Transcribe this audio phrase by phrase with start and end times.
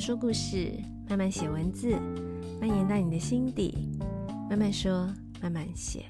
[0.00, 0.72] 说故事，
[1.10, 1.90] 慢慢写文字，
[2.58, 3.90] 蔓延到你的心底。
[4.48, 5.06] 慢慢说，
[5.42, 6.06] 慢慢写。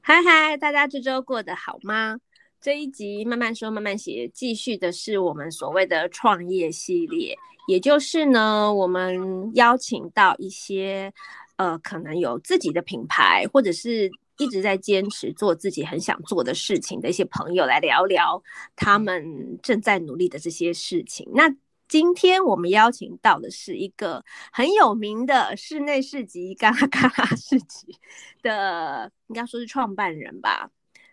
[0.00, 2.18] 嗨嗨，大家这周过得好吗？
[2.58, 7.36] 这一集慢慢说，慢慢写，继续的是我们所谓的创业系列，
[7.68, 11.12] 也就是呢，我们邀请到一些
[11.56, 14.10] 呃，可能有自己的品牌，或者是。
[14.38, 18.42] 一直在坚持做自己很想做的事情的一些朋友来聊聊
[18.74, 21.28] 他们正在努力的这些事情。
[21.34, 21.54] 那
[21.88, 27.96] 今天我们邀请到的是一个很有名的室内市集——嘎啦嘎啦市集
[28.42, 30.70] 的，应该说是创办人吧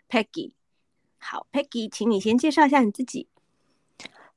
[0.09, 0.51] ，Peggy。
[1.19, 3.27] 好，Peggy，请你先介绍一下你自己。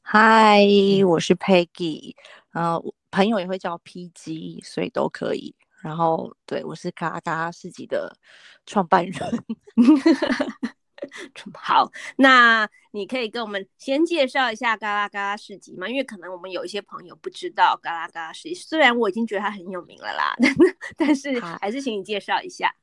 [0.02, 0.60] 嗨，
[1.08, 2.14] 我是 Peggy，
[2.52, 2.80] 呃，
[3.10, 5.54] 朋友也会叫 PG，所以都可以。
[5.82, 8.16] 然后，对，我是嘎啦嘎啦市集的
[8.64, 9.44] 创办人。
[11.54, 15.88] 好，那你可以跟我们先介绍一下嘎啦嘎啦市集吗？
[15.88, 20.34] 因为可能我们有一些朋友不知道嘎啦嘎啦市集，虽然我已经觉得它很有名了啦，
[20.96, 22.74] 但是还是请你介绍一下。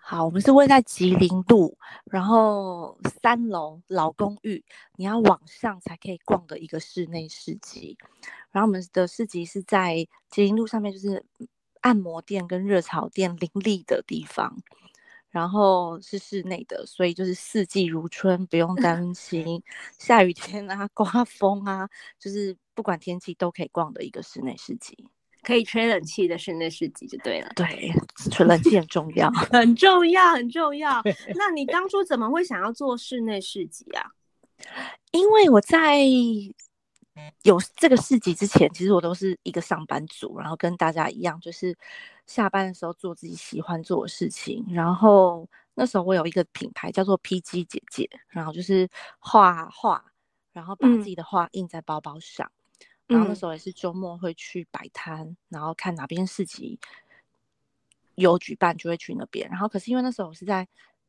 [0.00, 7.98] 好，我们是位在吉林路，然后三楼老公寓，你要往上才可以逛的一个室内市集。
[8.52, 11.26] 然后我们的市集是在吉林路上面，就是。
[11.86, 14.56] 按摩店跟热炒店林立的地方，
[15.30, 19.62] 然后是室内的，所以就是四季如春，不用担 心
[19.96, 25.08] 下雨天啊、刮风啊，就是不管天气都可以逛的一个室内市集，
[25.44, 27.52] 可以吹冷气的室内市集就对了。
[27.54, 27.92] 对，
[28.32, 31.00] 吹冷气很重要， 很重要，很重要。
[31.38, 34.10] 那你当初怎么会想要做室内市集啊？
[35.12, 36.00] 因为我在。
[37.42, 41.76] 有这个市集之前，其实我都是一个上班族，然后跟大家一样，就是
[42.26, 44.64] 下班的时候做自己喜欢做的事情。
[44.70, 50.04] 然后那时候我有一个品牌叫做 PG 姐姐，然后就是画画，
[50.52, 52.50] 然后把自己的画印在包包上。
[53.08, 56.78] 嗯、然后那时候也是周末会去摆摊，然后看哪边市集
[58.14, 59.48] 有举办就会去那边。
[59.48, 60.66] 然后可是因为那时候我是在。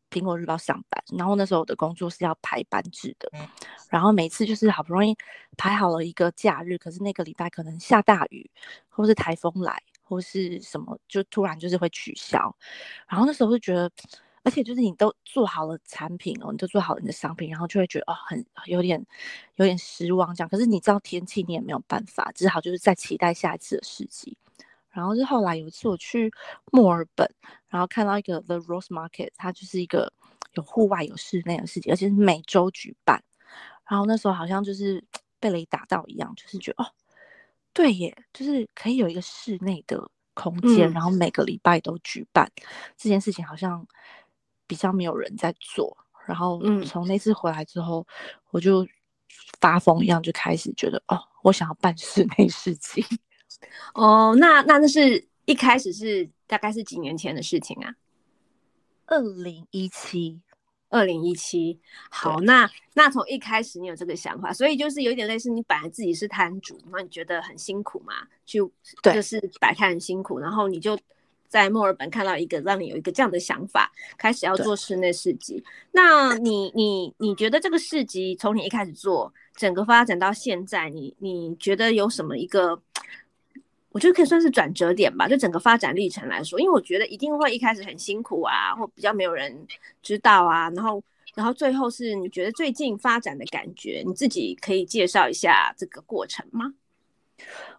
[0.10, 3.30] 苹果日报上班，然后那时候我的工作是要排班制的，
[3.90, 5.16] 然后每次就是好不容易
[5.58, 8.50] 排好了一个假日，可是那个礼拜可能下大雨，
[8.90, 12.56] 或是台风来，或是什么，就突然就是会取消。
[13.08, 13.92] 然后那时候就觉得，
[14.44, 19.06] 而且就是你都做好了产品哦，你都做好了你的商品，然后就会觉得哦，很有点
[19.56, 20.50] 有点失望这样。
[20.50, 24.36] 可是你知道天气，你也没有办法，只好就是在期待下一次的事情。
[24.98, 26.32] 然后是后来有一次我去
[26.72, 27.30] 墨尔本，
[27.68, 30.12] 然后看到一个 The Rose Market，它就是一个
[30.54, 33.24] 有户外有室内的事情，而且是每周举办。
[33.88, 35.04] 然后那时候好像就是
[35.40, 36.88] 被雷打到一样，就是觉得哦，
[37.74, 42.52] 对耶，就是可以有一个室内的空间，嗯、然后每个礼拜都举办
[42.98, 43.86] 这件事情，好像
[44.66, 45.96] 比较没有人在做。
[46.26, 48.84] 然后从那次回来之后，嗯、我就
[49.62, 53.06] 发疯一样，就开始觉得哦，我想要办室内市集。
[53.94, 57.96] 哦，那那那是一开始是大概是几年前的事情啊？
[59.06, 60.40] 二零一七，
[60.90, 61.80] 二零一七。
[62.10, 68.14] 好，那那从一开始你有这个想法，所以就是有点类似你本来自己是摊主，那你觉得很辛苦嘛？
[68.46, 68.70] 就
[69.02, 71.00] 对，就是摆摊很辛苦，然后你就
[71.48, 75.64] 在墨尔本看到一个让你有一个这样的想法，开始要做室内市集。
[75.92, 82.80] 那你你你觉得这个市集从你一开始做，整个发展到现在，你你觉得有什么一个？
[83.98, 89.68] 我觉得可以算是转折点吧，就整个发展历程来说，因为我觉得一定会一开始很辛苦啊，或比较没有人
[90.04, 91.04] 知道啊，然后，
[91.34, 96.76] 然后最后是你觉得最近发展的感觉，你自己可以介绍一下这个过程吗？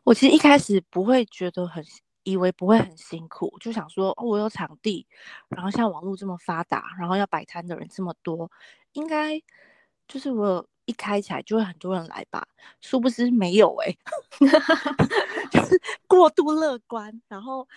[0.02, 1.84] 我其实一开始不会觉得很，
[2.24, 5.06] 以为不会很辛苦，就想说哦，我有场地，
[5.48, 8.50] 然后像网络这么发达，然后要摆摊的人这么多，
[8.94, 9.40] 应该
[10.08, 12.49] 就是我一开起来就会很多人来吧，
[12.81, 13.99] 殊不知没有哎、欸。
[15.53, 17.69] 就 是过度乐观，然后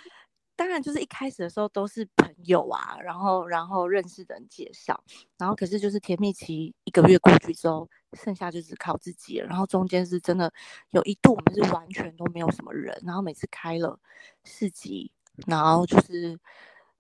[0.55, 5.03] 当然就是一开始的时候都是朋友啊，然后然后认识的人介绍，
[5.37, 9.47] 然后可是就是甜蜜期一个月过去之后，剩下就只靠自己了。
[9.47, 10.51] 然后中间是真的
[10.91, 13.99] 有一度我们是完全都没有什么人，然后每次开了
[14.45, 15.11] 市集，
[15.47, 16.39] 然后就是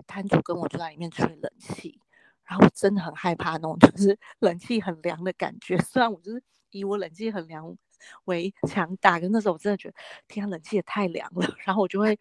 [0.07, 2.01] 摊主跟我就在里面吹冷气，
[2.45, 5.77] 然后我真的很害怕那种就是 冷气很凉的感觉。
[5.85, 6.41] 虽然我就是
[6.71, 7.77] 以我冷气很凉。
[8.25, 9.93] 为强大，可那时候我真的觉得
[10.27, 11.47] 天啊，冷气也太凉了。
[11.63, 12.17] 然后我就会，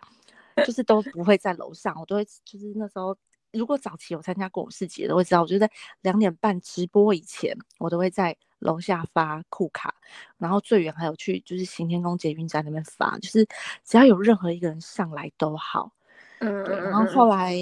[0.66, 3.16] 就是都不会在楼上，我都会就是那时候，
[3.50, 5.70] 如果早期有参加过我市集的都会知道，我就在
[6.02, 9.94] 两点半直播以前，我都会在楼下发酷卡，
[10.36, 13.48] 然后最远还有去就是行天宫捷运站那边发，就是
[13.82, 15.90] 只要有任何一个人上来都好。
[16.40, 17.54] 嗯，然后后来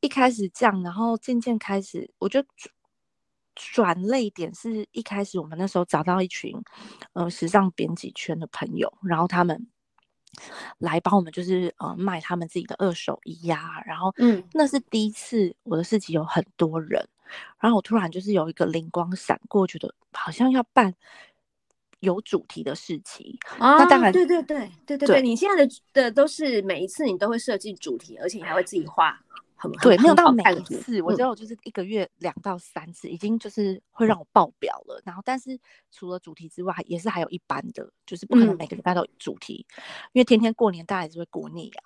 [0.00, 2.44] 一开始这样，然后渐渐开始，我就。
[3.74, 6.56] 转泪点是一开始我们那时候找到一群
[7.12, 9.68] 呃时尚编辑圈的朋友，然后他们
[10.78, 17.06] 来帮我们就是呃卖他们自己的二手衣呀，然后嗯，那是第一次我的市集有很多人，
[17.58, 20.94] 然后我突然就是有一个灵光闪过，觉得好像要办
[21.98, 29.20] 有主题的事情啊，那当然对对对对对对，对，你现在的的都是每一次你都会设计主题，而且你还会自己画。
[29.82, 35.00] 对，没有到每一次，我只有就是一个月两到三次，嗯，已经就是会让我爆表了。
[35.04, 35.58] 然后，但是
[35.90, 39.82] 除了主题之外，也是还有一般的，就是不可能每个礼拜都有主题，嗯，
[40.14, 41.82] 因为天天过年大家也是会过腻啊，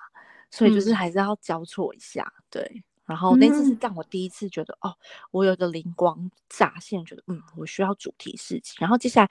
[0.51, 2.33] 所以就是还是要交错一下。
[2.51, 4.97] 对，然后那次是让我第一次觉得，嗯，哦，
[5.31, 8.77] 我有一个灵光乍现，觉得嗯，我需要主题事情。
[8.79, 9.31] 然后接下来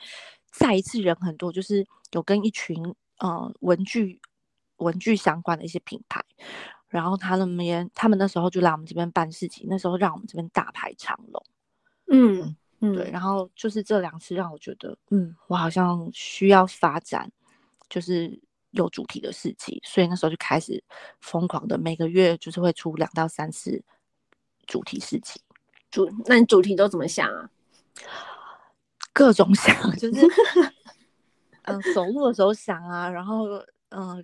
[0.52, 4.20] 再一次人很多，就是有跟一群呃文具
[4.78, 6.22] 文具相关的一些品牌。
[6.94, 11.44] 然后他那边，他们那时候就来我们这边办事情，那时候让我们这边大排长龙。
[12.06, 13.10] 嗯嗯，对。
[13.10, 17.32] 然后就是这两次让我觉得，嗯，我好像需要发展，
[17.90, 20.84] 就是有主题的事情，所以那时候就开始
[21.20, 23.84] 疯狂的每个月就是会出两到三次
[24.68, 25.42] 主题事情。
[25.90, 27.50] 主，那你主题都怎么想啊？
[29.12, 30.28] 各种想，就是
[31.66, 33.46] 嗯，走路的时候想啊，然后
[33.90, 34.24] 嗯，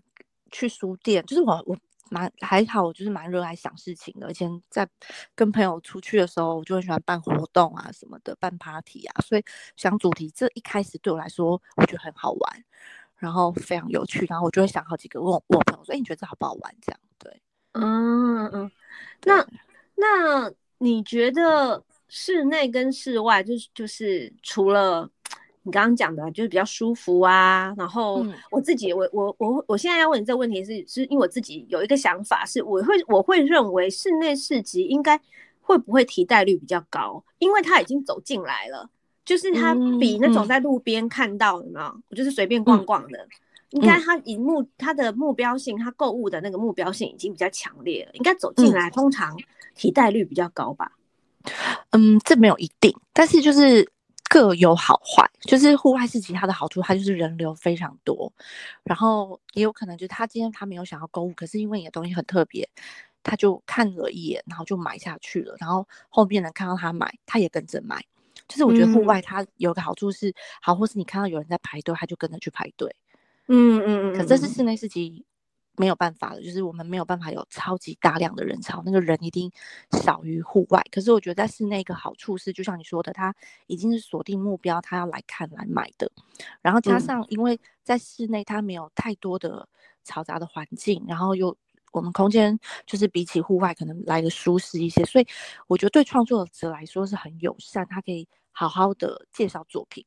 [0.51, 1.75] 去书店，就是我我。
[2.09, 4.29] 蛮还好，我就是蛮热爱想事情的。
[4.29, 4.87] 以前在
[5.35, 9.21] 跟朋友出去的时候，我就很喜欢办活动啊什么的，办 party 啊。
[9.21, 9.43] 所以
[9.75, 12.63] 想主题，这一开始对我来说，我觉得很好玩，
[13.17, 14.25] 然后非常有趣。
[14.29, 17.41] 然后我就会想好几个，问我，问我朋友说：“哎，你觉得这好不好玩？”这样对，
[17.73, 18.71] 嗯嗯。
[19.23, 19.45] 那
[19.95, 25.09] 那你觉得室内跟室外，就是就是除了？
[25.69, 35.19] 你刚刚讲的就是比较舒服啊，然后我自己，我我我我现在要问你这个问题是，是因为我自己有一个想法，是我会我会认为室内市集应该
[35.61, 38.89] 会不会提代率比较高，因为他已经走进来了，
[39.23, 43.27] 就是他比那种在路边看到的嘛，我就是随便逛逛的，
[43.69, 49.37] 应该他以目他的目标性，他购物的那个目标性已经比较强烈了，应该走进来通常
[49.75, 50.91] 提代率比较高吧？
[51.91, 53.87] 嗯，这没有一定，但是就是。
[54.29, 58.31] 各有好坏，就是户外市集它的好处，它就是人流非常多，
[58.83, 62.69] 然后也有可能就是他今天他没有想要购物，可是因为你的东西很特别，
[63.23, 68.01] 他就看了一眼，然后就买下去了，然后后面人看到他买，他也跟着买。
[68.47, 72.95] 就是我觉得户外它有个好处是，嗯、好，或是你看到有人在排队，他就跟着去排队。
[73.47, 74.17] 嗯嗯嗯。
[74.17, 75.25] 可这是室内市集。
[75.79, 79.49] 没有办法的，就是我们没有办法有超级大量的人潮，那个人一定
[79.91, 80.83] 少于户外。
[80.91, 83.33] 可是我觉得在室内一个好处是，就像你说的，他
[83.67, 86.11] 已经是锁定目标，他要来看来买的。
[86.61, 89.65] 然后加上，因为在室内它没有太多的
[90.05, 91.55] 嘈杂的环境，然后又
[91.93, 95.25] 我们空间就是比起户外可能来的舒适一些，所以
[95.67, 100.03] 我觉得对创作者来说是很友善，他可以好好的介绍作品。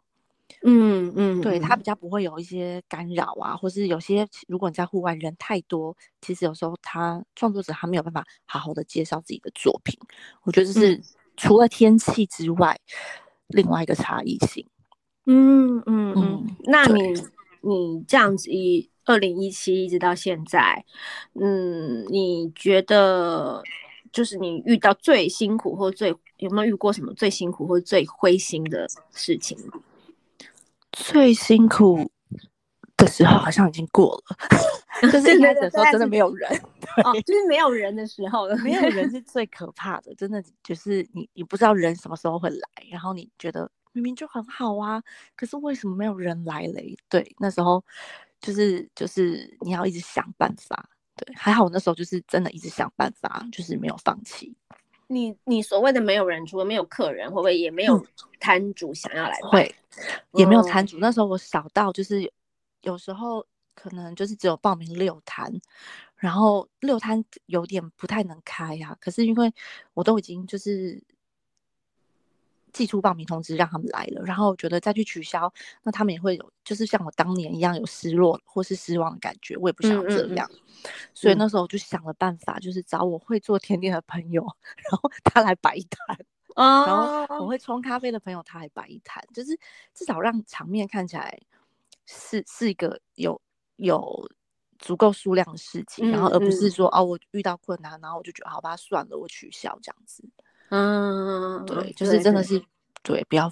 [0.64, 9.98] 嗯嗯，对，它比较不会有一些干扰啊，或是有些如果你在户外人太多，其实有时候他创作者他没有办法好好的介绍自己的作品。
[10.42, 11.00] 我觉得这是
[11.36, 12.96] 除了天气之外，嗯、
[13.48, 14.66] 另外一个差异性。
[15.26, 17.14] 嗯嗯嗯，那你
[17.62, 20.84] 你这样子以二零一七一直到现在，
[21.40, 23.62] 嗯，你觉得
[24.12, 29.56] 就是你遇到最辛苦或最有没有遇过什么最辛苦或最灰心的事情？
[30.92, 32.10] 最辛苦
[32.96, 34.36] 的时候好像已经过了，
[35.10, 36.50] 就是一开始的时候真的没有人，
[37.04, 45.02] 哦，就是没有人的时候， 没有人是最可怕的，真的就是你你不知道人什么时候会来，然后你觉得明明就很好啊，
[45.34, 46.96] 可是为什么没有人来嘞？
[47.08, 47.84] 对，那时候
[48.40, 54.54] 就是就是你要一直想办法，对，还好我那时候就是真的一直想办法，就是没有放弃。
[55.12, 58.04] 你你所谓的没有人，除了没有客人，会不会也没有
[58.40, 59.38] 摊主想要来？
[59.42, 59.74] 会，
[60.32, 60.98] 也没有摊主。
[60.98, 62.30] 那时候我少到就是有，
[62.82, 65.52] 有时候可能就是只有报名六摊，
[66.16, 68.96] 然后六摊有点不太能开呀、啊。
[69.00, 69.52] 可是因为
[69.94, 71.02] 我都已经就是。
[72.72, 75.52] 寄出报名通知让他们来了，然后我觉得再去取消，
[75.82, 86.16] 那他们也会有，就是像我当年一样有失落或是失望的感觉，我也不想要这样，嗯嗯嗯，所以那时候我就想了办法，就是找我会做甜点的朋友，然后他来摆一摊，
[86.56, 87.58] 哦，然后我会。
[87.58, 89.56] 冲咖啡的朋友他来摆一摊，就是
[89.94, 91.38] 至少让场面看起来
[92.06, 93.40] 是是一个有
[93.76, 94.28] 有
[94.78, 100.24] 足够数量的事情，然后而不是说哦我遇到困难，然后我就觉得好吧算了，我取消这样子。
[100.74, 102.58] 嗯，对，就是真的是，
[103.02, 103.46] 对，不要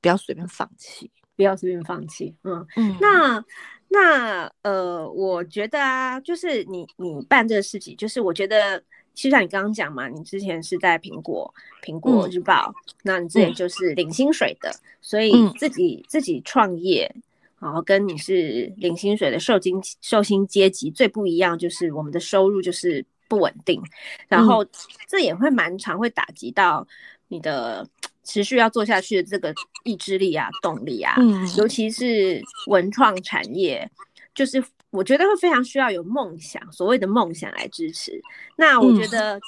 [0.00, 2.34] 不要随便放弃，不要随便放弃。
[2.42, 3.44] 嗯嗯，那
[3.86, 8.82] 那呃，我觉得啊，就是你你办这个事情，就是我觉得
[9.14, 11.54] 就像你刚刚讲嘛，你之前是在苹果
[11.84, 17.14] 苹果日报，嗯、那你之前就是领薪水的，嗯、所以自己自己创业，
[17.60, 23.80] 然后跟你是领薪水的受薪受薪阶级最不一样，就是我们的收入就是不稳定，
[24.28, 24.62] 然后
[25.08, 26.86] 这也会蛮常会打击到
[27.28, 27.88] 你的
[28.24, 33.90] 持续要做下去的这个意志力啊、动力啊，嗯、尤其是文创产业，
[34.34, 34.62] 就是。
[34.92, 38.20] 我觉得会非常需要有梦想，所谓的梦想来支持。
[38.56, 39.40] 那我觉得，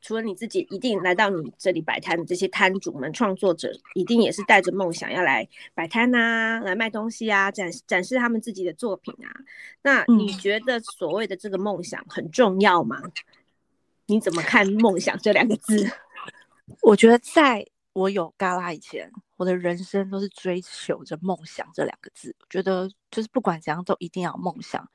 [0.00, 9.32] 除了你自己，一定来到你这里摆摊的这些摊主们、创作者，一定也是带着梦想要来摆摊啊，来卖东西啊，展展示他们自己的作品啊。
[9.82, 13.02] 那你觉得所谓的这个梦想很重要吗？
[14.06, 15.90] 你怎么看“梦想”这两个字？
[16.82, 17.66] 我觉得在。
[17.92, 22.34] 我有嘎啦以前，我的人生都是追求着梦想这两个字。
[22.38, 24.88] 我觉得就是不管怎样都一定要有梦想。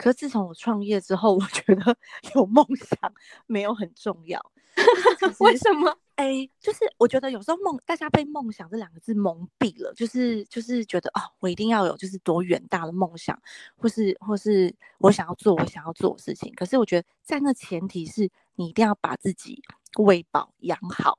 [0.00, 1.94] 可是自从我创业之后， 我觉得
[2.34, 3.12] 有梦想
[3.46, 4.40] 没有很重要。
[5.40, 5.94] 为什么？
[6.14, 13.38] 哎、欸，就是我觉得有时候梦，大家被梦想这两个字蒙蔽了，就是就是觉得哦，我一定要有就是多远大的梦想，
[13.76, 16.50] 或是或是我想要做我想要做的事情。
[16.54, 19.62] 可是我觉得在那前提是你一定要把自己
[19.98, 21.18] 喂饱养好。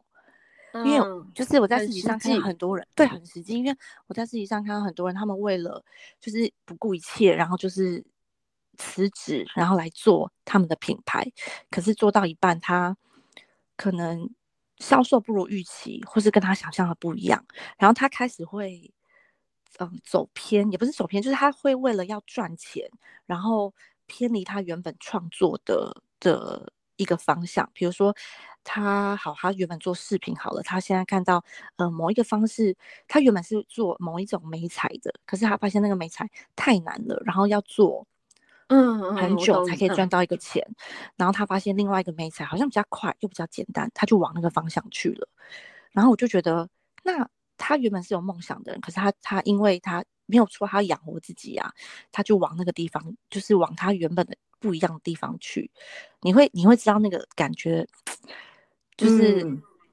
[0.73, 0.99] 因为
[1.35, 3.55] 就是我在市集上看到很多人，对，很实际。
[3.55, 3.75] 因为
[4.07, 5.83] 我在市集上看到很多人，他们为了
[6.17, 8.01] 就是不顾一切，然后就是
[8.81, 11.23] 辞职，然后来做他们的品牌。
[11.69, 12.97] 可是做到一半，他
[13.77, 14.27] 可能
[14.77, 17.45] 销售不如预期，或是跟他想象的不一样。
[17.77, 18.91] 然后他开始会
[19.77, 22.89] 嗯走偏，也不是走偏，就是他会为了要赚钱，
[23.27, 23.73] 然后
[24.07, 28.15] 偏离他原本创作的的一个方向，比如说。
[28.63, 31.43] 他好，他原本做饰品好了，他现在看到，
[31.77, 38.05] 呃，某一个方式，他原本是做某一种美材的，可是他发现那个美材太难了，然后要做，
[38.71, 40.65] 嗯，很久才可以赚到一个钱，
[41.17, 45.27] 然后他发现另外一个媒材好像比较快又比较简单，他就往那个方向去了，
[45.91, 46.67] 然后我就觉得，
[47.03, 51.71] 那他原本是有梦想的人，可是他他因为他没有说他养活自己啊，
[52.11, 55.69] 他就往那个地方，就是往他原本的不一样的地方去，
[56.21, 57.85] 你会你会知道那个感觉。
[58.97, 59.43] 就是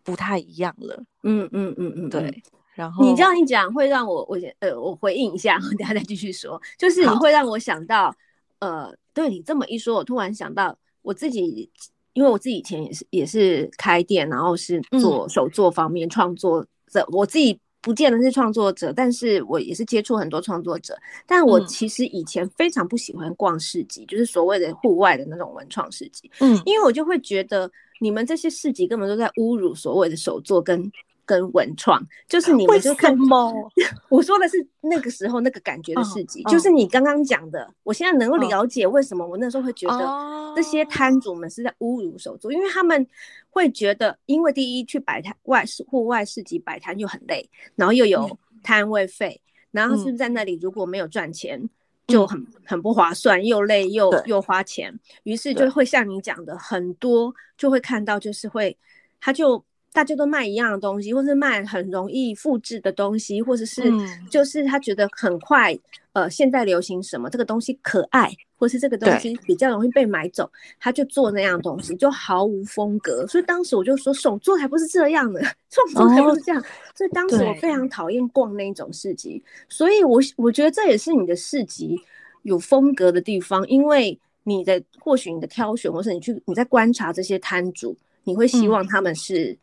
[0.04, 2.42] 不太一样了，嗯嗯嗯嗯，对。
[2.74, 6.60] 然后你这样一讲，会让我我呃我回应一下， 等下再继续说。
[6.76, 8.14] 就是你会让我想到，
[8.60, 11.70] 呃，对你这么一说，我突然想到我自己，
[12.12, 17.58] 因为我自己以前也是也是开店，然后是做手作方面创作者，我自己。
[17.80, 20.98] 不见得是创作者，但是我也是接触很多创作者。
[21.24, 26.28] 但我其实以前非常不喜欢逛市集，嗯、就是所谓的户外的那种文创市集。
[26.40, 30.90] 嗯，因为我就会觉得你们这些市集根本都在侮辱所谓的手作跟。
[31.28, 33.52] 跟文创，就是你们就看猫，
[34.08, 37.62] 我说的是那个时候那个感觉的市集，哦、就是你刚刚讲的。
[37.62, 43.06] 哦、我现在能够了解为什么我那时候会觉得这些摊主们是在侮辱手作，哦、因为他们
[43.50, 51.70] 会觉得，因为第一去摆摊外市户外市集摆摊又很累，然后又有摊位费，嗯、然后是不是在那里如果没有赚钱，嗯、
[52.06, 52.46] 就很。
[52.64, 58.78] 很不划算，又累又又花钱，于是就会像你讲的很多，就会看到就是会
[59.20, 59.62] 他就。
[59.98, 63.82] 大家都卖一样的东西，或是卖很容易复制的东西，或者是
[64.30, 65.74] 就是他觉得很快，
[66.12, 73.26] 嗯、呃，现在流行什么这个东西可爱，或是这个东西比较容易被买走，他就做那样东西，就毫无风格。
[73.26, 76.62] 所以当时我就说，手作还不是这样的， 创作还不是这样。
[76.62, 76.64] 哦、
[76.94, 82.00] 所以当时我非常讨厌逛那种市集，所以我我觉得这也是你的市集
[82.42, 89.58] 有风格的地方，因为你的或许你的挑选，或是你去你在观察这些摊主，你会希望他们是。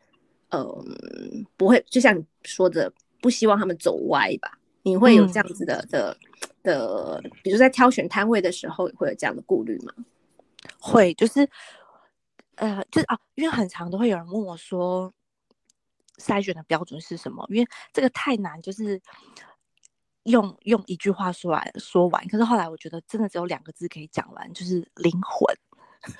[0.50, 4.58] 嗯嗯，不会，就像你说的，不希望他们走歪吧？
[4.82, 6.18] 你会有这样子的、嗯、的
[6.62, 9.92] 的，比如在挑选摊位的时候，会有这样的顾虑吗？
[10.78, 11.48] 会，就是，
[12.54, 15.12] 呃，就是啊，因为很常都会有人问我说，
[16.18, 17.44] 筛选的标准是什么？
[17.50, 19.00] 因为这个太难，就是
[20.22, 22.26] 用用一句话说来说完。
[22.28, 25.56] 可是后来我觉得，真的只有两个字可以讲完，就是灵魂。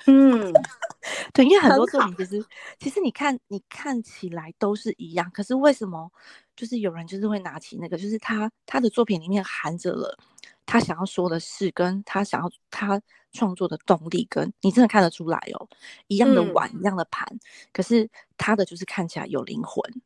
[0.05, 0.53] 嗯，
[1.33, 2.45] 对，因为很多作品其实
[2.79, 6.11] 其实你看你看起来都是一样，可是为什么
[6.55, 10.17] 就是有人就是会拿起那个，就是他他的作品里面含着了
[10.65, 13.01] 他想要说的事，跟他想要他
[13.31, 15.67] 创作的动力，跟你真的看得出来哦，
[16.07, 17.25] 一样的碗，嗯、一样的盘，
[17.71, 20.01] 可是他的就是看起来有灵魂。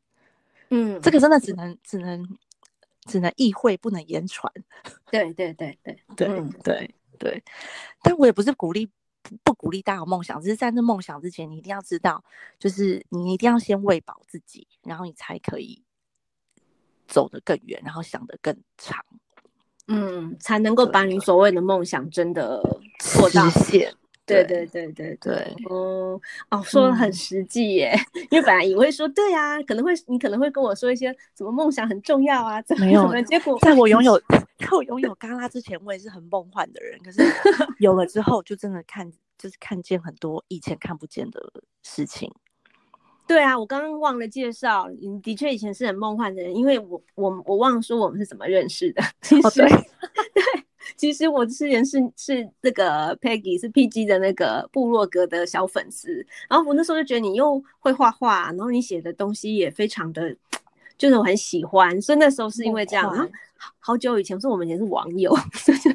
[0.70, 2.38] 嗯，这个真的只能只能
[3.06, 4.52] 只能意会，不能言传。
[5.10, 6.28] 对对对对 对
[6.62, 7.42] 对对，
[8.02, 8.88] 但我也不是鼓励。
[9.42, 12.22] 不鼓励大家有梦想，只是在那梦想之前，你一定要知道，
[12.58, 15.82] 就是你一定要先喂饱自己，然后你才可以
[17.06, 19.04] 走得更远，然后想得更长，
[19.86, 22.62] 嗯，才能够把你所谓的梦想真的
[22.98, 23.94] 做到实现。
[24.32, 24.66] 对，对。
[24.66, 26.20] 对对对对，哦
[26.50, 34.18] 哦，说的很实际耶，嗯、因为本来以为说对呀、啊，可能会你可能会跟我说一些什么梦想很重要啊，怎么没有，结果在我拥有
[34.58, 37.22] 在我拥有嘎啦之前，我也是很梦幻的人，可是
[37.78, 41.40] 有了之后，就真的看就是看见很多以前看不见的
[41.82, 42.32] 事情。
[43.32, 49.02] 对啊，我刚刚忘了介绍，你的确以前是很梦幻的人，因为我我我忘了说我们是怎么认识的。
[49.22, 49.66] 其实、哦、对，
[50.34, 50.42] 对，
[50.96, 60.36] 其实我之前是是那个 Peggy 是 PG 的那个部落格的小粉丝，然后我那时候就觉得你又会画画，然后你写的东西也非常的。
[60.98, 63.10] 就是我很喜欢，所以那时候是因为这样。
[63.12, 63.26] 好，
[63.78, 65.34] 好久以前，是我们以前是网友，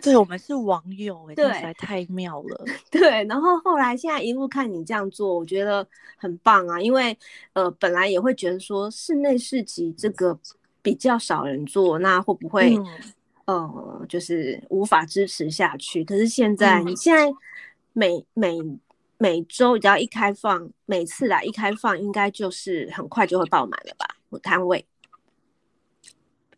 [0.01, 2.65] 对，我们是网友，哎，对，实在太妙了。
[2.91, 6.79] 对，然后后来现在一路看你这样做，我觉得很棒啊。
[6.79, 7.17] 因为
[7.53, 10.37] 呃，本来也会觉得说室内市集这个
[10.81, 12.85] 比较少人做，那会不会、嗯、
[13.45, 16.03] 呃，就是无法支持下去？
[16.03, 17.31] 可是现在，嗯、你现在
[17.93, 18.57] 每每
[19.17, 24.07] 每周只要一开放，每次来一开放，应该就是很快就会爆满了吧？
[24.41, 24.85] 摊位。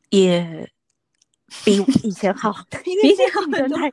[0.09, 0.67] 也
[1.65, 2.53] 比以前好，
[2.83, 3.89] 比以前竞争太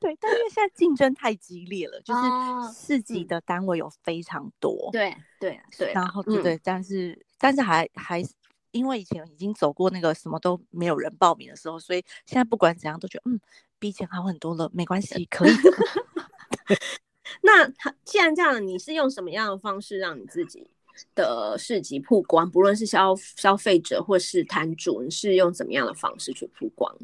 [0.00, 2.20] 对，但因为现在竞争太激烈了，就是
[2.74, 8.22] 市级的单位有非常多，对对对，然后对对，但是但是还还
[8.70, 13.40] 因为以前已经走过那个什么都没有人报名的时候，所以现在不管怎样都觉得嗯
[13.78, 15.70] 比以前好很多了，没关系，可以的。
[17.42, 17.68] 那
[18.04, 20.70] 既然这样，你是用什么样的方式让你自己？
[21.14, 26.94] 的市集曝光，不论是消消费者或是摊主，你是用怎么样的方式去曝光？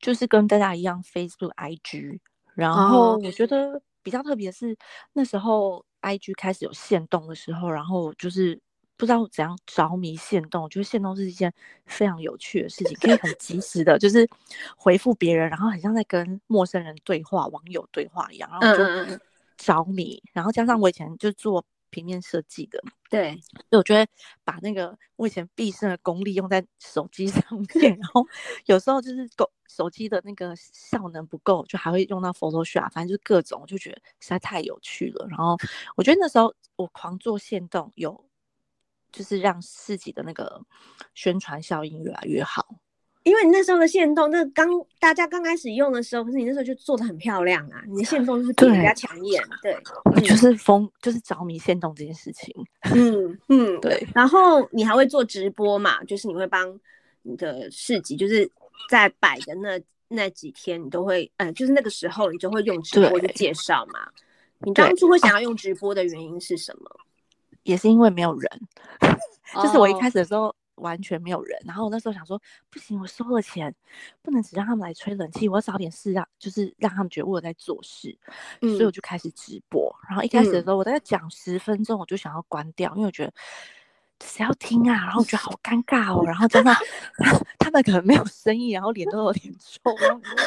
[0.00, 2.18] 就是跟大家一样，Facebook、IG。
[2.54, 4.76] 然后我觉得比较特别的是，
[5.12, 8.60] 那时候 IG 开始有限动的时候，然后就是
[8.96, 11.52] 不知道怎样着迷限动，我觉得限动是一件
[11.86, 14.28] 非常有趣的事情，可以很及时的，就是
[14.76, 19.18] 回复别人，然后很像在跟陌生人对话、网友对话一样，然后就
[19.56, 20.22] 着迷。
[20.32, 21.64] 然后加上我以前就做。
[21.94, 23.30] 平面设计的，对，
[23.70, 24.04] 所以我觉得
[24.42, 27.40] 把那个我以前毕生的功力用在手机上
[27.80, 28.26] 面， 然后
[28.66, 35.26] 有时候就是够手机的那个效能不够，就还会用到 Photoshop，反正就是各种，我就觉得实在太有趣了。
[35.28, 35.56] 然后
[35.94, 38.26] 我觉得那时候我狂做线动，有
[39.12, 40.60] 就是让自己的那个
[41.14, 42.80] 宣传效应越来越好。
[43.24, 44.68] 因为你那时候的线动，那刚
[45.00, 49.74] 大家刚开始用的时候，可是你那时候就做的很漂亮啊，你的线动就是比人家抢眼，对，
[50.20, 52.54] 就是疯，就是着迷线动这件事情，
[52.94, 54.06] 嗯嗯， 对。
[54.14, 56.04] 然后你还会做直播嘛？
[56.04, 56.78] 就是你会帮
[57.22, 58.48] 你的市集，就是
[58.90, 64.06] 在摆的那那几天，你都会，嗯、呃，就是那个时候你就会用直播去介绍嘛。
[64.58, 66.90] 你当初会想要用直播的原因是什么？
[67.62, 68.60] 也是因为没有人，
[69.62, 70.54] 就是我一开始的时候。
[70.76, 73.74] 完全没有人，然后我那时候想说，不行，我收了钱，
[74.22, 78.16] 不能只让他们来吹冷气，我要找点事让，就是让他们觉得我在做事，
[78.60, 79.94] 嗯，所以我就开始直播。
[80.08, 83.32] 然后一开始的时候，我大概讲十分钟，我就想要关掉，嗯，因为我觉得
[84.24, 84.94] 谁要听啊？
[85.04, 86.24] 然后我觉得好尴尬哦。
[86.26, 86.72] 然后真的，
[87.58, 89.80] 他们可能没有生意，然后脸都有点臭，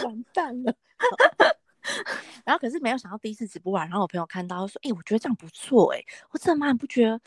[0.06, 0.74] 完蛋了。
[2.44, 7.22] 然后可是没有想到第一次直播完，然后我朋友看到说，哎，我觉得这样不错，哎，我真的蛮不觉得？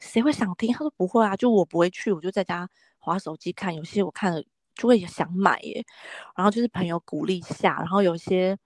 [0.00, 0.72] 谁会想听？
[0.72, 3.74] 他说不会啊，就我不会去，我就在家划手机看。
[3.74, 4.42] 有些我看了
[4.74, 5.84] 就会想买耶。
[6.36, 8.56] 然后就是朋友鼓励下，然后有些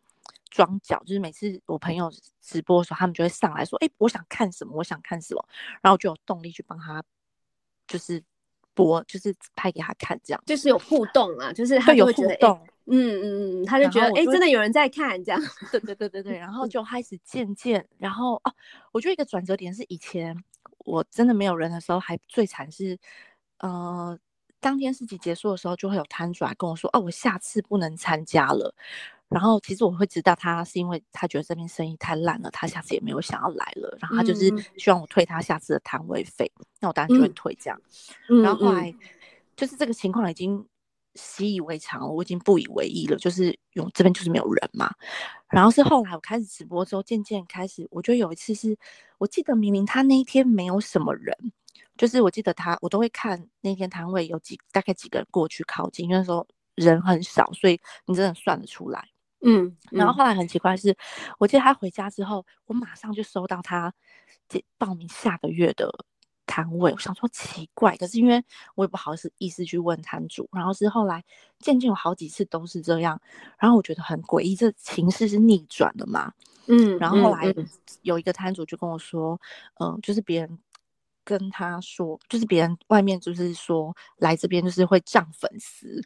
[0.50, 2.10] 装脚，就是每次我朋友
[2.40, 4.72] 直播的时候，他们就会上来说：“哎，我想看什么？
[4.76, 5.48] 我想看什么？”
[5.80, 7.02] 然后就有动力去帮他，
[7.86, 8.22] 就是
[8.74, 15.40] 播，就是拍给他看，这样就是有互动啊，就是他会有互动，嗯嗯嗯，他就觉得哎，真的有人在看这样。
[15.70, 18.54] 对对对对对，然后就开始渐渐，然后哦，
[18.92, 20.36] 我觉得一个转折点是以前。
[20.88, 22.98] 我真的没有人的时候，还最惨是，
[23.58, 24.18] 呃，
[24.58, 28.74] 当天市集结束的时候，就会有摊主来跟我说：“哦，我下次不能参加了。”
[29.28, 33.94] 然后其实我会知道他是因为他觉得这边生意太烂了，他下次也没有想要来了。
[34.00, 37.78] 然后他就是希望我退他下次的摊位费，嗯、那我当然就会退这样。
[38.30, 38.94] 嗯、然后后来
[39.54, 40.66] 就是这个情况已经
[41.14, 44.92] 习以为常了，我已经不以为意了，就是用这边就是没有人嘛。
[45.48, 48.76] 然后是后来我开始直播之后，渐渐开始，我觉得有一次是
[49.16, 51.34] 我记得明明他那一天没有什么人，
[51.96, 59.08] 就是我记得他，我都会看那天摊位有几大概几个人过去靠近，因为那时候人很少，所以你真的算得出来。
[59.40, 60.94] 嗯，嗯然后后来很奇怪是，
[61.38, 63.94] 我记得他回家之后，我马上就收到他
[64.76, 65.88] 报名下个月的。
[66.58, 68.42] 摊位，我想说奇怪，可是因为
[68.74, 71.24] 我也不好意思意思去问摊主，然后是后来
[71.60, 73.20] 渐渐有好几次都是这样，
[73.58, 76.32] 然后我觉得很诡异，这情势是逆转的嘛，
[76.66, 77.54] 嗯，然后后来
[78.02, 79.40] 有一个摊主就跟我说，
[79.78, 80.58] 嗯、呃，就是别人
[81.22, 86.02] 跟他说，就是别人外面就是说来这边就是会涨粉丝，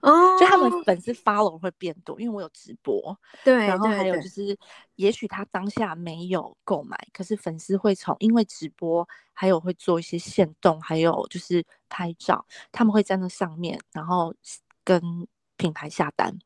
[0.00, 3.16] 哦，就他们粉丝 follow 会变多，因为我有直播。
[3.42, 4.56] 对，然后还有就是，
[4.96, 14.34] 也许他当下没有购买，可是粉丝会从因为直播，还有会做一些限动，还有就是拍照，他们会在那上面，然后
[14.84, 15.00] 跟
[15.56, 16.36] 品牌下单。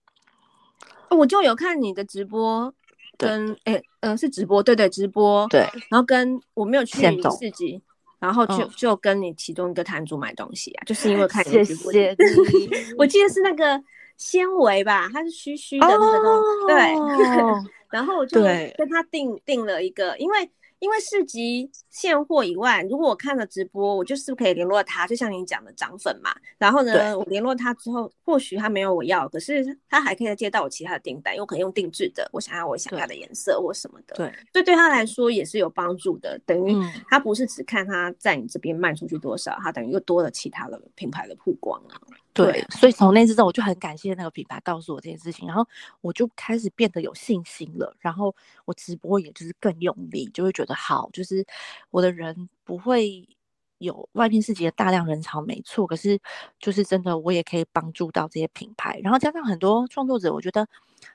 [1.11, 2.73] 我就有看你的直播，
[3.19, 5.61] 跟哎，嗯、欸呃，是直播，对对，直播，对，
[5.91, 6.99] 然后跟我没有去
[7.39, 7.83] 市集。
[8.21, 12.17] 然后就就跟你其中一个摊主买东西啊，嗯、就是因为看你直播，谢谢
[12.97, 13.83] 我记得是那个
[14.17, 17.71] 纤维吧，它是虚虚的那个东西， 哦、对。
[17.91, 20.49] 然后我就跟他订订了一个，因为。
[20.81, 26.35] 因为市集现货以外，如果我看了直播，我就是可以联络他，就像你讲的涨粉嘛。
[26.59, 34.17] 然后呢，我联络他之后，或许他没有我要，可是他还可以接到我其他的订单，因为我可以用定制的，我想要我想要的颜色或什么的。
[34.17, 36.75] 对，所以对他来说也是有帮助的，等于
[37.09, 42.01] 他不是只看他在你这边卖出去多少，他等于又多了其他的品牌的曝光啊。
[42.33, 45.67] 对，所以从那次之后，我就很感谢那个品牌告诉我这件事情，然后
[46.01, 47.95] 我就开始变得有信心了。
[47.99, 51.45] 然后我直播也就是更用力，就会觉得好，就是
[51.91, 53.29] 我的人不会
[53.79, 55.87] 有外面世界的大量人潮，没错。
[55.87, 56.21] 可是
[56.59, 58.99] 就是真的，我也可以帮助到这些品牌。
[59.03, 60.67] 然后加上很多创作者，我觉得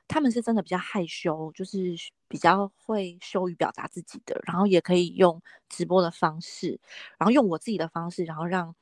[0.07, 1.95] 他们是真的比较害羞，就是
[2.27, 6.79] 比较会羞于表达自己的，然后也可以用直播的方式，
[7.17, 8.75] 然后用我自己的方式，然后让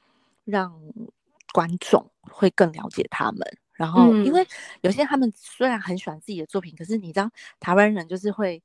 [0.43, 0.73] 让。
[1.53, 3.39] 观众会更了解他们，
[3.73, 4.43] 然后因为
[4.81, 8.59] 有些他们虽然很喜欢自己的作品，嗯、可是你知道台湾人就是会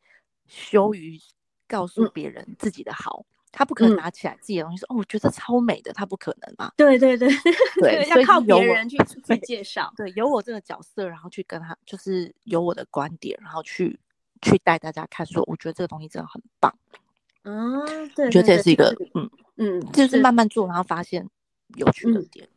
[0.47, 1.21] 羞于
[1.69, 6.73] 告诉别人自己的好，嗯、他不可能拿起来自己的东西说、嗯、哦，我觉得超美的，他不可能嘛。
[6.77, 7.29] 对对对
[7.81, 9.93] 对，要靠别人去去介绍。
[9.97, 13.99] 对，有我这个角色，然后去跟他，就是有我的观点，然后去
[14.43, 16.75] 去带大家看，说我觉得这个东西真的很棒。
[17.45, 21.27] 嗯，对，觉得这也是一个嗯嗯，就是慢慢做，然后发现
[21.77, 22.49] 有趣的点。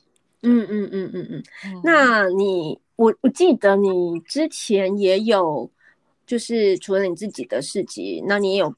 [0.43, 5.71] 嗯嗯嗯嗯嗯嗯，那你我我记得你之前也有，
[6.25, 8.73] 就是除了你自己的事迹，那你也有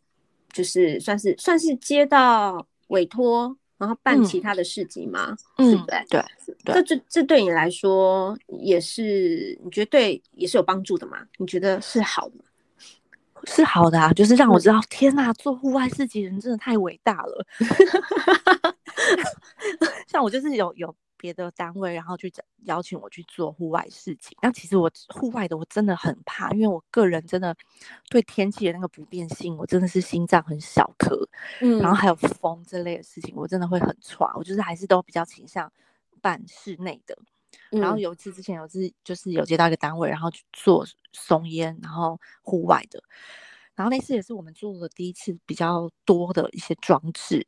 [0.53, 5.35] 就是算是算是接到委托，然后办其他的市集吗？
[5.57, 6.05] 嗯，对不对？
[6.09, 6.23] 对，
[6.73, 11.17] 这这这对你来说也是你觉得对也是有帮助的吗？
[11.37, 12.43] 你觉得是好的吗？
[13.45, 17.45] 是好的啊，就是让我知道，嗯、天哪，做户外市集人真的太伟大了。
[20.07, 20.95] 像我就是有有。
[21.23, 22.29] 别的单位，然后去
[22.63, 24.37] 邀请我去做户外事情。
[24.41, 27.55] 那其实我户外的我真的很怕，因为我个人真的
[28.09, 31.17] 对天气的那个不变性，我真的是心脏很小颗。
[31.61, 34.29] 嗯，然后还有风这类的事情，我真的会很喘。
[34.35, 35.71] 我就是还是都比较倾向
[36.19, 37.17] 办室内的。
[37.71, 43.01] 嗯、然后有一次之前有次就是有接到一个单位，然后去做松烟，然后户外的。
[43.75, 47.47] 然后那次也是我们做的第一次比较多的一些装置。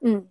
[0.00, 0.28] 嗯。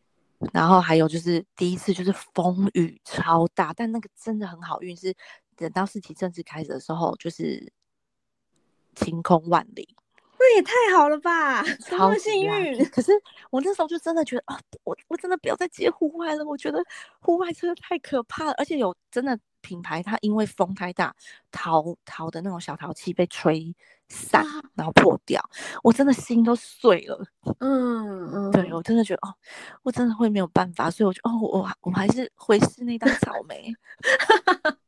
[0.53, 5.13] 然后还有就是第一次就是风雨超大，但那个真的很好运，是
[5.55, 7.71] 等到试题正式开始的时候，就是
[8.95, 9.95] 晴空万里。
[10.39, 12.83] 那也太好了吧， 超幸运。
[12.89, 13.11] 可是
[13.51, 16.83] 我那时候就真的觉得啊，我我真的不要再接户外了，我觉得
[17.19, 21.15] 户外真的太可怕了，而且有真的品牌它因为风太大，
[21.51, 23.75] 陶陶的那种小陶器被吹。
[24.13, 24.45] 散，
[24.75, 25.41] 然后破掉，
[25.81, 27.25] 我真的心都碎了。
[27.59, 29.33] 嗯嗯，对我真的觉得哦，
[29.83, 33.73] 我真的会没有办法，所以我就哦，我我还是回室内当草莓。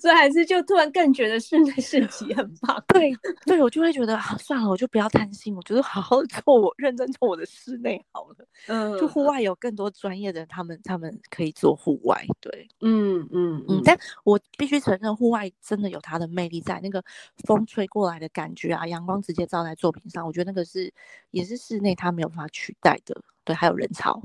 [0.00, 2.82] 所以还是就突然更觉得室内市集很棒。
[2.88, 3.12] 对
[3.44, 8.36] 对，我就会觉得啊，算了，我就不要贪心，我觉得好好做我认真做我的室内好了。
[8.66, 12.24] 嗯，就户外有更多专业的人，他们他们可以做户外。
[12.40, 13.82] 对，嗯嗯嗯。
[13.84, 17.02] 但我必须承认，户外真的有它的魅力在，那个
[17.44, 20.92] 风吹过来的感觉啊，阳光直接照在作品上，我觉得那个是
[21.30, 23.20] 也是室内它没有办法取代的。
[23.44, 24.20] 对，还有人潮。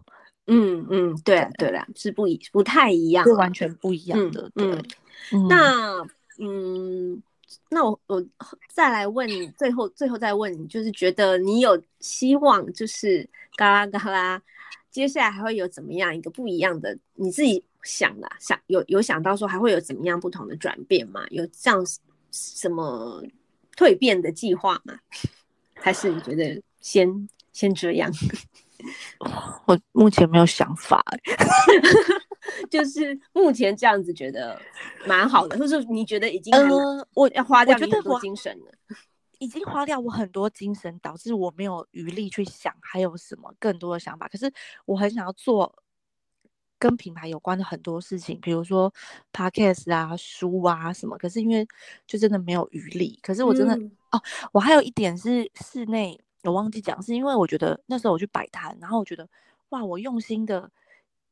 [0.47, 4.49] 嗯嗯，对啊对啦，是不一不太一样，是完全不一样的。
[4.55, 4.81] 对。
[5.47, 6.05] 那
[6.39, 7.21] 嗯，
[7.69, 8.25] 那我我
[8.73, 14.41] 再来问你，最后最后再问你，就是觉得你有希望，就是嘎啦嘎啦，
[14.89, 16.97] 接下来还会有怎么样一个不一样的？
[17.13, 21.25] 你自己想的，想有有想到说还会有怎么样不同的转变吗？
[21.29, 21.85] 有这样
[22.31, 23.23] 什么
[23.77, 24.97] 蜕变的计划吗？
[25.75, 28.11] 还是你觉得先先这样？
[29.65, 31.03] 我目前没有想法。
[32.69, 34.59] 就是目前这样子觉得
[35.05, 38.71] 蛮好的，就是你觉得已经嗯，我要花掉很多精神了，
[39.39, 44.27] 已经花掉我很多精神，导致我没有余力去想还有什么更多的想法。
[44.27, 44.51] 可是
[44.85, 45.73] 我很想要做
[46.79, 48.91] 跟品牌有关的很多事情，比如说
[49.31, 51.15] podcast 啊、书啊什么。
[51.17, 51.65] 可是因为
[52.07, 53.17] 就真的没有余力。
[53.21, 59.27] 可是我真的、嗯、哦，我还有一点是室内我忘记讲，是因为我觉得那时候我去摆摊，然后我觉得
[59.69, 60.71] 哇，我用心的。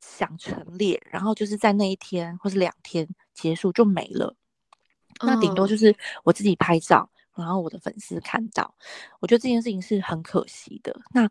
[0.01, 4.33] 想陈列，然后就是在那一天或是两天结束就没了。
[5.21, 5.93] 那顶多就是
[6.23, 8.73] 我自己拍照，然后我的粉丝看到，
[9.19, 10.97] 我觉得这件事情是很可惜的。
[11.11, 11.29] 那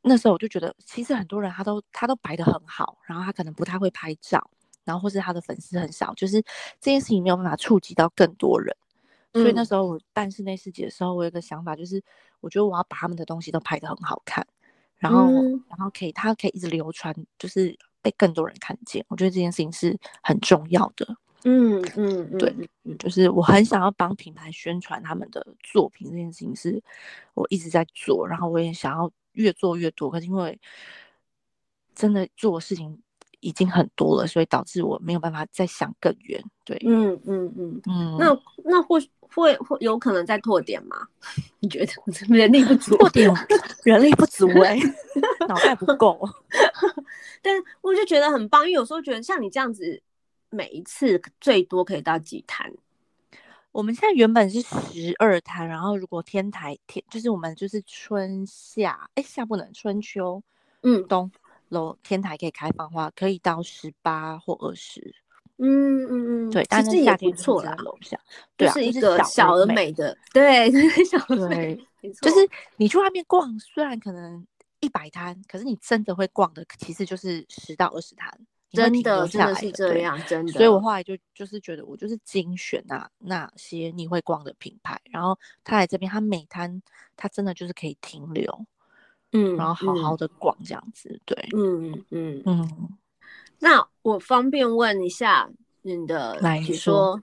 [0.00, 4.50] 那时候我就觉得，其实很多人他都他都摆的很好，然后他可能不太会拍照，
[4.82, 6.40] 然后或是他的粉丝很少，就是
[6.80, 8.74] 这件事情没有办法触及到更多人。
[9.36, 12.02] 所以那时候我办室内市集的时候，我有个想法，就是
[12.40, 14.46] 我觉得我要把他们的东西都拍得很好看，
[14.98, 15.30] 然后
[15.68, 19.04] 然后可以他可以一直流传，就是被更多人看见。
[19.08, 21.16] 我觉得这件事情是很重要的。
[21.44, 26.82] 嗯嗯，嗯，对，就是我很想要帮品牌宣传他们的作品，这件事情是
[27.34, 30.58] 我一直在做，然后我也想要越做越多，可是因为
[31.94, 33.00] 真的做的事情
[33.38, 36.42] 已经很多了，所以导致我没有办法再想更远。
[36.64, 38.98] 对，嗯嗯嗯嗯，那那或
[39.34, 40.96] 会会有可能再拓点吗？
[41.60, 41.92] 你觉得
[42.28, 42.96] 人力不足？
[42.96, 43.30] 拓点
[43.84, 44.94] 人力不足哎、欸，
[45.48, 46.18] 脑袋不够。
[47.42, 50.02] 但我就觉得很棒，因为有时候觉得像你这样子。
[50.48, 52.72] 每一次最多可以到几摊？
[53.72, 60.40] 我们现在原本是十二摊，然后如果天台天就是我们就是春夏哎夏不能春秋
[60.82, 61.30] 嗯冬
[61.68, 65.16] 楼天台可以开放的话，可以到十八或二十。
[65.58, 68.18] 嗯嗯嗯，对，但是夏天不错啦，楼下
[68.56, 70.70] 对、啊、是一个小而美的，对
[71.04, 71.76] 小而美，
[72.20, 74.46] 就是你去外面逛，虽然可能
[74.80, 78.32] 一百摊，可是你真的会逛的，其实就是十到二十摊。
[78.72, 80.52] 真的，真的是这样，真的。
[80.52, 86.82] 所以我后来就就是觉得，我就是精选那那些你会逛的品牌，然后他来这边，他每摊
[87.16, 88.66] 他真的就是可以停留，
[89.32, 92.88] 嗯，然后好好的逛这样子，对，嗯嗯嗯。
[93.60, 95.50] 那我方便问一下
[95.82, 97.20] 你的，比如说。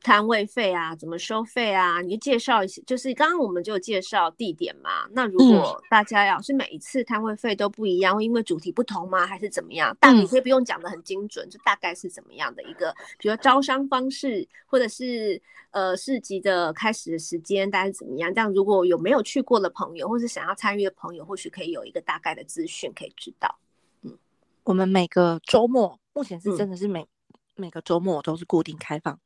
[0.00, 2.00] 摊位费啊，怎么收费啊？
[2.00, 5.06] 你就介绍一下，就是刚刚我们就介绍地点嘛。
[5.10, 9.26] 那如果大家要是每一次摊位费都不一样，会因为主题不同吗？
[9.26, 9.94] 还是怎么样？
[10.00, 15.38] 但你可以不用讲的很精准，就大概是怎么样的一个，比如说招商方式，或者是
[15.72, 18.32] 呃市集的开始的时间，大概是怎么样？
[18.32, 23.58] 这样如果有没有去过的朋友，或是想要参与的朋友，或许可以有一个大概的资讯可以知道。
[24.02, 24.16] 嗯，
[24.64, 27.08] 我们每个周末目前是真的是每、嗯、
[27.54, 29.16] 每个周末都是固定开放。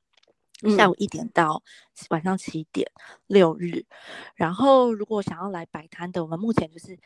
[0.77, 1.63] 下午一点到
[2.11, 2.87] 晚上七点，
[3.27, 3.83] 六日。
[4.35, 6.97] 然后，如果想要来摆摊的，我们目前就是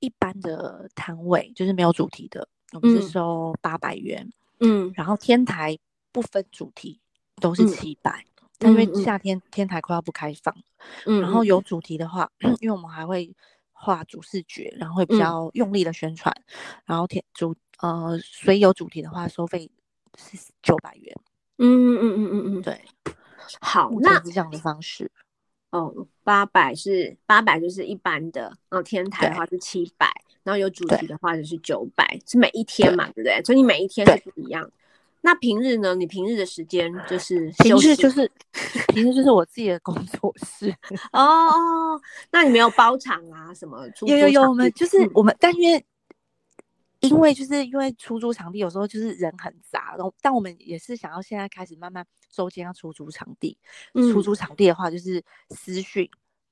[0.00, 4.28] 一般的摊位，就是没有主题的，我们是收八百元。
[4.58, 5.78] 嗯，然后天台
[6.10, 7.00] 不分主题，
[7.40, 8.24] 都是七百。
[8.58, 10.52] 但因为夏天天台快要不开放，
[11.06, 12.28] 嗯，然后有主题的话，
[12.60, 13.32] 因为我们还会
[13.86, 16.34] 画主视觉，然后会比较用力的宣传。
[16.84, 19.70] 然后天主呃，所以有主题的话，收费
[20.18, 21.14] 是九百元。
[21.58, 22.84] 嗯嗯嗯嗯嗯嗯，对，
[23.60, 25.08] 好，那是这样的方式
[25.70, 26.06] 哦。
[26.24, 28.42] 八百是八百，就是一般的。
[28.68, 30.10] 然后天台的话是七百，
[30.42, 33.40] 然后有主题的话就是九百，是每一天嘛，对不对？
[33.44, 34.68] 所以你每一天是不一样。
[35.26, 35.92] 那平日呢？
[35.96, 38.30] 你平日的时间就是平日就是
[38.94, 40.72] 平日就是我自己的工作室
[41.12, 42.00] 哦哦。
[42.30, 43.52] 那你没有包场啊？
[43.52, 43.86] 什么？
[44.06, 45.84] 有有有，我们就是我们，但因为。
[47.00, 53.56] 因为就是因为出租场地有时候就是人很杂，然后但我们也是想要现在开始慢慢周间要出租场地，
[53.92, 56.08] 嗯、出租场地的话就是私讯，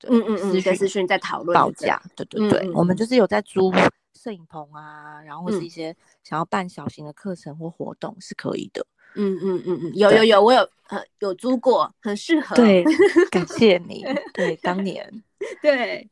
[0.06, 3.72] 嗯嗯嗯，在私讯在讨论报价，对对对，嗯、我们就是有在租
[4.14, 12.84] 摄影棚啊，然后或是一些想要办小型的课程或活动是可以的，嗯嗯嗯嗯，有有有，我有呃有租过，很适合，对，
[13.30, 15.22] 感谢你，对，当年，
[15.60, 16.08] 对，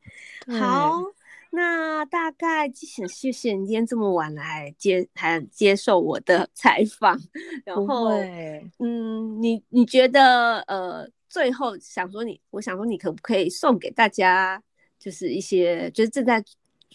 [0.59, 1.01] 好。
[1.55, 7.15] 那大概谢谢谢你今天这么晚来接还接受我的 采访，
[7.63, 8.09] 然后
[8.79, 14.63] 嗯，你你觉得呃最后想说你，我想说你可不可以送给大家，
[14.99, 16.43] 就是一些就是正在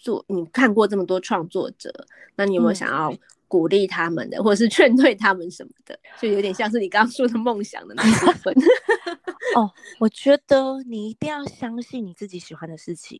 [0.01, 1.91] 做你看过这么多创作者，
[2.36, 3.13] 那你有没有想要
[3.47, 5.97] 鼓励他们的，嗯、或者是劝退他们什么的？
[6.19, 8.53] 就有点像是你刚刚说的梦想的那部分。
[9.55, 13.19] 哦，我觉得你一定要相信你自己喜欢的事情。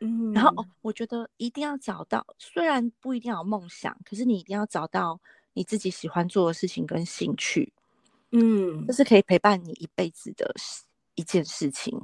[0.00, 5.20] 嗯，然后哦，我觉得一定要找到，虽然不一定要有梦想，可是你一定要找到
[5.52, 7.72] 你自己喜欢做的事情跟兴趣，
[8.32, 10.52] 嗯，这是可以陪伴你一辈子的
[11.14, 11.96] 一件事情，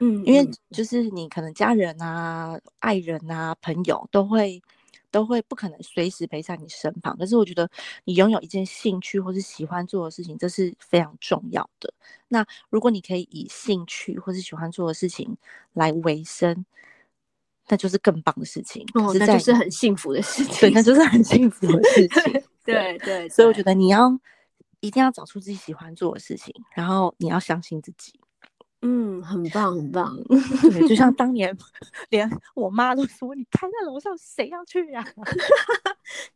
[0.00, 4.62] 嗯，因为就是你可能家人啊、爱人啊、朋友都会
[5.10, 7.68] 都会不可能随时陪在你身旁，可是我觉得
[8.04, 11.92] 你拥有一件兴趣或是喜欢做的事情，这是非常重要的。
[12.28, 15.36] 那如果你可以以兴趣或是喜欢做的事情
[15.72, 16.64] 来为生。
[17.70, 20.54] 那就是更棒的事情，哦，那就是很幸福的事情。
[20.58, 22.32] 对，那就是很幸福的事 情。
[22.64, 24.18] 对对，对，所以我觉得你要
[24.80, 28.18] 一定要找出自己喜欢做的事情，然后你要相信自己。
[28.82, 30.16] 嗯，很 棒，很棒。
[30.70, 31.56] 对，就像 当年，
[32.10, 35.24] 连我妈都说：“你开在楼上，谁要去呀、啊？”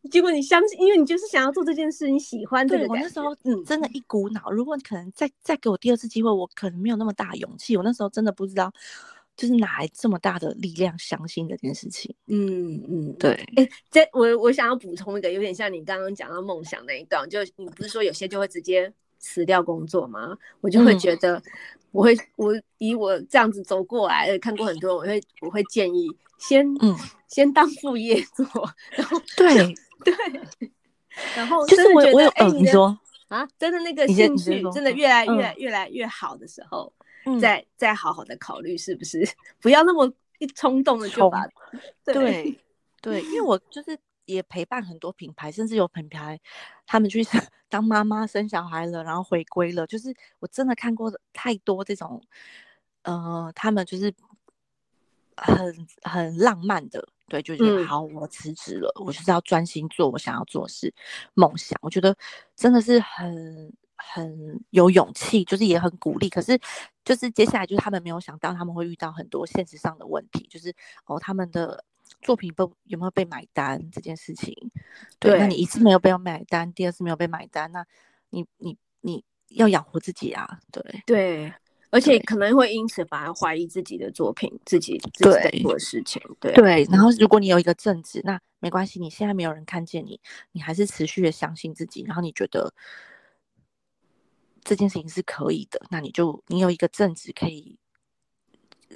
[0.10, 2.80] 结果你相信，因为你就是想要做这件事，你喜欢这个。
[2.80, 4.50] 对，我那时候，嗯，真的一股脑。
[4.50, 7.76] 如果你可能再再给我第二次机会，我可能没有那么大勇气。
[7.76, 8.70] 我那时候真的不知道，
[9.36, 12.14] 就是哪来这么大的力量相信这件事情。
[12.26, 13.30] 嗯嗯，对。
[13.56, 20.36] 哎、欸，这我我想要补充一个，有点像你刚刚讲到梦想那一段，就你不是说有些就会直接辞掉工作吗？
[20.60, 21.38] 我就会觉得。
[21.38, 21.42] 嗯
[21.92, 26.08] 我会，我以我这样子走过来，看过很多，我会，我会建议
[26.38, 26.96] 先，嗯，
[27.28, 28.46] 先当副业做，
[28.92, 29.54] 然后对
[30.02, 30.14] 对，
[31.36, 36.90] 然后就是我我有，哎、欸，你说啊，真的那个兴趣真的越来越、嗯、越来越好的时候，
[37.26, 39.22] 嗯、再再好好的考虑是不是，
[39.60, 41.46] 不要那么一冲动的就把，
[42.06, 42.58] 对对，
[43.02, 43.98] 对，因为我就是。
[44.24, 46.40] 也陪伴很多品牌，甚至有品牌
[46.86, 47.22] 他们去
[47.68, 49.86] 当妈妈生小孩了，然后回归了。
[49.86, 52.22] 就是我真的看过太多这种，
[53.02, 54.14] 呃，他们就是
[55.36, 60.92] 很很浪漫的，对，就觉得、嗯、好，我辞职了，我就是要专心做我想要做的事，
[61.34, 61.78] 梦想。
[61.82, 62.16] 我觉得
[62.54, 66.28] 真的是很很有勇气，就是也很鼓励。
[66.28, 66.58] 可是
[67.04, 70.74] 就是接下来就是他们没有想到他们会遇到很多现实上的问题，就是
[71.06, 71.84] 哦，他们的。
[72.20, 74.54] 作品被有没有被买单这件事情，
[75.18, 77.84] 对，对，那你一次没有被买单，第二次没有被买单，那
[78.30, 81.02] 你你你要养活自己啊，对。
[81.06, 81.52] 对，
[81.90, 86.52] 而且可能会因此反而怀疑自己的作品，自己自己在做的事情，对。
[86.52, 90.20] 对，然后如果你有一个正直，那没关系，你现在没有人看见你，
[90.52, 92.72] 你还是持续的相信自己，然后你觉得
[94.62, 97.78] 这件事情是可以的，那你就你有一个正直可以。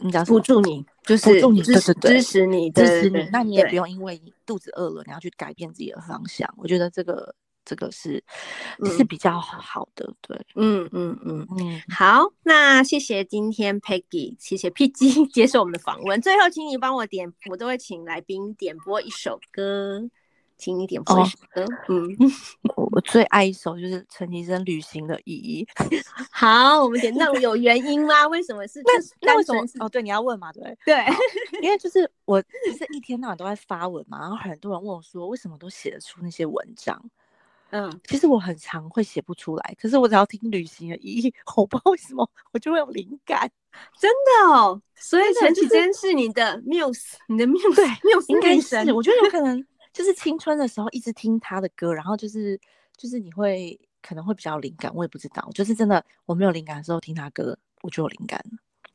[0.00, 3.28] 你只要辅助你，就是辅助你，支持支持你，支持你。
[3.32, 6.52] 那你也不用因为你肚子饿了，你要去改变自己的方向。
[6.56, 8.22] 我觉得这个这个是、
[8.78, 10.12] 嗯、是比较好的。
[10.20, 11.82] 对，嗯嗯嗯嗯。
[11.88, 16.20] 好，那谢谢今天 Peggy，谢谢 PG 接受我们的访问。
[16.20, 20.08] 最后，请你帮我点，我都会请来宾点播一首歌。
[20.58, 21.62] 请你点播一首歌。
[21.62, 22.16] 哦、嗯，
[22.92, 25.66] 我最爱一首就是陈绮贞《旅行的意义》。
[26.30, 28.26] 好，我们点那有原因吗？
[28.28, 28.80] 为什么是？
[28.82, 28.92] 那
[29.28, 29.62] 那为什么？
[29.80, 31.04] 哦，对，你要问嘛，对对，
[31.62, 37.00] 因为就是 我就是一天到晚都在发文嘛，然后很多人问我说，为什么都写得出那些文章？
[37.70, 43.50] 嗯，其实我很常会写不出来，可是我只要听《旅行的意义》，我不知道为什么我就会有灵感，
[43.98, 44.80] 真的哦。
[44.94, 49.62] 所以陈绮贞是你的 muse，你的 muse，对，muse 应该是，我觉得有可能。
[49.96, 52.60] 就是青春的时候一直听他的歌，然后就是
[52.98, 58.38] 就是你会可能会比较灵感，我也不知道，就是真的我没有灵感的时候听他歌，我就有灵感。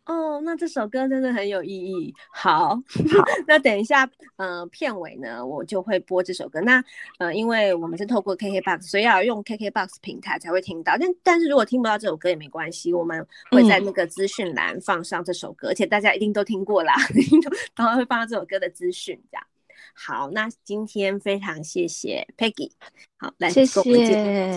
[0.06, 2.14] 哦，那这首歌真的很有意义。
[2.32, 2.82] 好，好，
[3.48, 6.62] 那等一下，呃，片尾呢，我就会播这首歌。
[6.62, 6.84] 那
[7.18, 10.98] 呃，因为我们是透过 KKBOX，所以要用 KKBOX 平台才会听到。
[11.00, 16.94] 但但是如果听不到这首歌也没关系，我们会在那个资讯栏放上这首歌，嗯，而且大家一定都听过啦，
[17.76, 19.44] 然后会放到这首歌的资讯这样。
[19.94, 22.72] 好，那今天非常谢谢 Peggy，
[23.18, 23.82] 好，来谢谢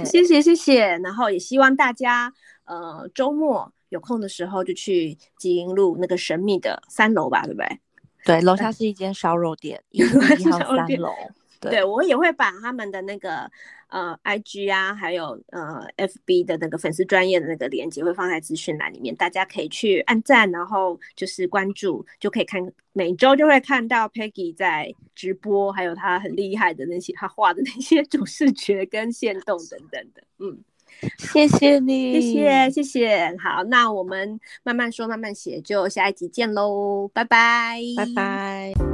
[0.04, 2.32] 谢谢谢谢，然后也希望大家
[2.64, 7.80] 呃周末有空的时候就去吉英路那个神秘的三楼吧，对不对？
[8.24, 11.12] 对，楼下是一间烧肉店， 一号三楼。
[11.60, 13.50] 对我也会把他们的那个
[13.94, 22.60] 呃 IG 啊，还有呃 FB 的那个粉丝专业的那个链接会放在资讯栏里面，大家可以去按赞，然后就是关注，就可以看
[22.92, 30.24] 每周就会看到 Peggy 在直播，还有他很厉害的那些他画的那些主视觉跟线动等等的。
[30.40, 30.58] 嗯，
[31.18, 33.36] 谢谢你，谢谢谢谢。
[33.38, 38.93] 好，那我们慢慢说慢慢写，就下一集见喽，拜拜，拜拜。